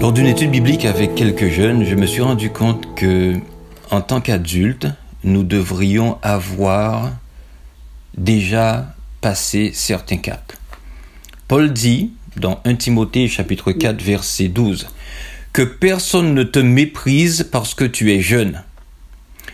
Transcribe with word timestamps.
Lors 0.00 0.12
d'une 0.12 0.28
étude 0.28 0.50
biblique 0.50 0.86
avec 0.86 1.14
quelques 1.14 1.50
jeunes, 1.50 1.84
je 1.84 1.94
me 1.94 2.06
suis 2.06 2.22
rendu 2.22 2.48
compte 2.48 2.94
que, 2.94 3.34
en 3.90 4.00
tant 4.00 4.22
qu'adultes, 4.22 4.86
nous 5.24 5.42
devrions 5.42 6.16
avoir 6.22 7.10
déjà 8.16 8.94
passé 9.20 9.72
certains 9.74 10.16
caps. 10.16 10.56
Paul 11.48 11.70
dit, 11.74 12.14
dans 12.38 12.62
1 12.64 12.76
Timothée 12.76 13.28
chapitre 13.28 13.72
4 13.72 14.00
verset 14.00 14.48
12, 14.48 14.88
que 15.52 15.60
personne 15.60 16.32
ne 16.32 16.44
te 16.44 16.60
méprise 16.60 17.46
parce 17.52 17.74
que 17.74 17.84
tu 17.84 18.10
es 18.10 18.22
jeune, 18.22 18.62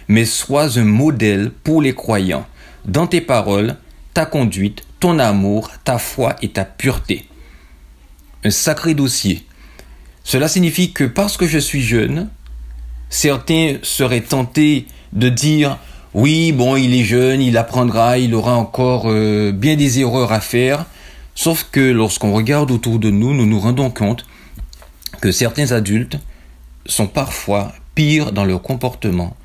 mais 0.06 0.24
sois 0.24 0.78
un 0.78 0.84
modèle 0.84 1.50
pour 1.64 1.82
les 1.82 1.92
croyants 1.92 2.46
dans 2.84 3.08
tes 3.08 3.20
paroles, 3.20 3.74
ta 4.14 4.26
conduite, 4.26 4.84
ton 5.00 5.18
amour, 5.18 5.72
ta 5.82 5.98
foi 5.98 6.36
et 6.40 6.50
ta 6.50 6.64
pureté. 6.64 7.26
Un 8.44 8.50
sacré 8.50 8.94
dossier. 8.94 9.44
Cela 10.26 10.48
signifie 10.48 10.90
que 10.90 11.04
parce 11.04 11.36
que 11.36 11.46
je 11.46 11.56
suis 11.56 11.82
jeune, 11.82 12.28
certains 13.10 13.76
seraient 13.84 14.22
tentés 14.22 14.86
de 15.12 15.28
dire 15.28 15.78
oui, 16.14 16.50
bon, 16.50 16.74
il 16.74 16.94
est 16.94 17.04
jeune, 17.04 17.40
il 17.40 17.56
apprendra, 17.56 18.18
il 18.18 18.34
aura 18.34 18.56
encore 18.56 19.04
euh, 19.06 19.52
bien 19.52 19.76
des 19.76 20.00
erreurs 20.00 20.32
à 20.32 20.40
faire. 20.40 20.84
Sauf 21.36 21.68
que 21.70 21.78
lorsqu'on 21.78 22.32
regarde 22.32 22.72
autour 22.72 22.98
de 22.98 23.08
nous, 23.08 23.34
nous 23.34 23.46
nous 23.46 23.60
rendons 23.60 23.88
compte 23.88 24.26
que 25.20 25.30
certains 25.30 25.70
adultes 25.70 26.18
sont 26.86 27.06
parfois 27.06 27.72
pires 27.94 28.32
dans 28.32 28.44
leur 28.44 28.62
comportement 28.62 29.36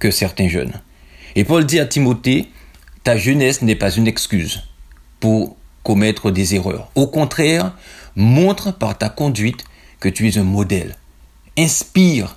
que 0.00 0.10
certains 0.10 0.48
jeunes. 0.48 0.80
Et 1.36 1.44
Paul 1.44 1.64
dit 1.64 1.78
à 1.78 1.86
Timothée, 1.86 2.48
ta 3.04 3.16
jeunesse 3.16 3.62
n'est 3.62 3.76
pas 3.76 3.92
une 3.92 4.08
excuse 4.08 4.64
pour 5.20 5.56
commettre 5.84 6.32
des 6.32 6.56
erreurs. 6.56 6.90
Au 6.96 7.06
contraire, 7.06 7.72
montre 8.16 8.72
par 8.72 8.98
ta 8.98 9.10
conduite 9.10 9.64
que 10.00 10.08
tu 10.08 10.28
es 10.28 10.38
un 10.38 10.44
modèle. 10.44 10.96
Inspire 11.56 12.36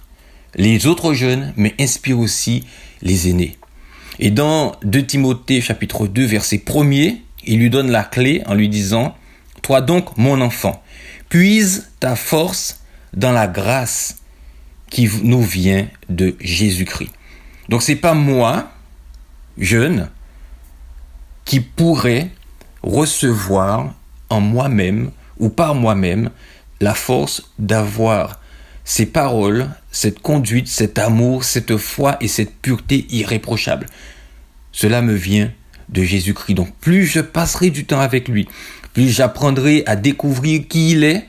les 0.55 0.87
autres 0.87 1.13
jeunes, 1.13 1.53
mais 1.55 1.75
inspire 1.79 2.19
aussi 2.19 2.65
les 3.01 3.29
aînés. 3.29 3.57
Et 4.19 4.31
dans 4.31 4.75
2 4.83 5.05
Timothée 5.05 5.61
chapitre 5.61 6.07
2 6.07 6.25
verset 6.25 6.57
1er, 6.57 7.17
il 7.45 7.59
lui 7.59 7.69
donne 7.69 7.89
la 7.89 8.03
clé 8.03 8.43
en 8.45 8.53
lui 8.53 8.69
disant, 8.69 9.15
Toi 9.61 9.81
donc, 9.81 10.17
mon 10.17 10.41
enfant, 10.41 10.83
puise 11.29 11.89
ta 11.99 12.15
force 12.15 12.81
dans 13.13 13.31
la 13.31 13.47
grâce 13.47 14.17
qui 14.89 15.09
nous 15.23 15.41
vient 15.41 15.87
de 16.09 16.35
Jésus-Christ. 16.39 17.11
Donc 17.69 17.81
c'est 17.81 17.95
pas 17.95 18.13
moi, 18.13 18.69
jeune, 19.57 20.09
qui 21.45 21.61
pourrais 21.61 22.29
recevoir 22.83 23.93
en 24.29 24.41
moi-même 24.41 25.11
ou 25.39 25.49
par 25.49 25.75
moi-même 25.75 26.29
la 26.81 26.93
force 26.93 27.43
d'avoir 27.59 28.41
ces 28.83 29.05
paroles, 29.05 29.69
cette 29.91 30.19
conduite, 30.19 30.67
cet 30.67 30.97
amour, 30.97 31.43
cette 31.43 31.77
foi 31.77 32.17
et 32.19 32.27
cette 32.27 32.53
pureté 32.55 33.05
irréprochable. 33.09 33.85
Cela 34.71 35.01
me 35.01 35.13
vient 35.13 35.51
de 35.89 36.03
Jésus-Christ. 36.03 36.55
Donc 36.55 36.75
plus 36.81 37.05
je 37.05 37.19
passerai 37.19 37.69
du 37.69 37.85
temps 37.85 38.01
avec 38.01 38.27
lui, 38.27 38.47
plus 38.93 39.09
j'apprendrai 39.09 39.83
à 39.85 39.95
découvrir 39.95 40.67
qui 40.67 40.91
il 40.91 41.03
est, 41.03 41.27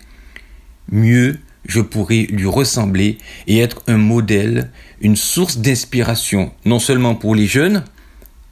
mieux 0.90 1.38
je 1.64 1.80
pourrai 1.80 2.22
lui 2.24 2.46
ressembler 2.46 3.18
et 3.46 3.58
être 3.58 3.82
un 3.86 3.96
modèle, 3.96 4.70
une 5.00 5.16
source 5.16 5.58
d'inspiration, 5.58 6.52
non 6.64 6.80
seulement 6.80 7.14
pour 7.14 7.36
les 7.36 7.46
jeunes, 7.46 7.84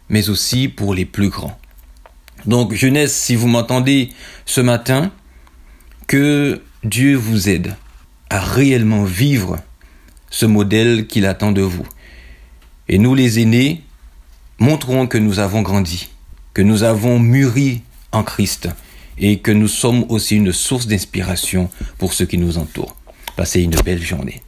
mais 0.09 0.29
aussi 0.29 0.69
pour 0.69 0.95
les 0.95 1.05
plus 1.05 1.29
grands. 1.29 1.59
Donc, 2.47 2.73
jeunesse, 2.73 3.15
si 3.15 3.35
vous 3.35 3.49
m'entendez 3.49 4.11
ce 4.47 4.61
matin, 4.61 5.11
que 6.07 6.63
Dieu 6.85 7.15
vous 7.15 7.51
aide 7.51 7.77
à 8.31 8.41
réellement 8.41 9.05
vivre 9.05 9.59
ce 10.31 10.47
modèle 10.47 11.07
qu'il 11.07 11.27
attend 11.27 11.53
de 11.53 11.61
vous. 11.61 11.87
Et 12.89 12.97
nous, 12.99 13.15
les 13.15 13.39
aînés, 13.39 13.83
montrons 14.59 15.07
que 15.07 15.19
nous 15.19 15.41
avons 15.41 15.61
grandi, 15.61 16.09
que 16.55 16.63
nous 16.63 16.83
avons 16.83 17.19
mûri 17.19 17.83
en 18.13 18.23
Christ 18.23 18.69
et 19.19 19.41
que 19.41 19.51
nous 19.51 19.69
sommes 19.69 20.07
aussi 20.09 20.37
une 20.37 20.53
source 20.53 20.87
d'inspiration 20.87 21.69
pour 21.99 22.15
ceux 22.15 22.25
qui 22.25 22.39
nous 22.39 22.57
entourent. 22.57 22.97
Passez 23.37 23.61
une 23.61 23.77
belle 23.85 24.03
journée. 24.03 24.41